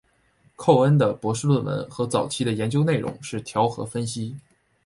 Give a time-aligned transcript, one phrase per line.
[0.55, 4.35] 寇恩的博士论文和早期的研究内容是调和分析。